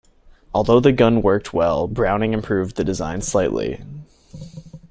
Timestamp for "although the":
0.51-0.91